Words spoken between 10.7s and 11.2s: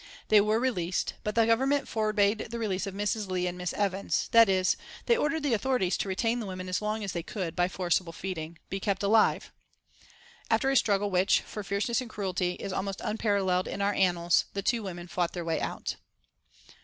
a struggle